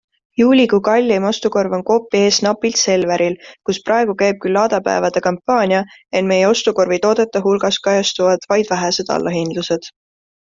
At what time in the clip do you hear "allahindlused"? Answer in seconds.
9.17-9.91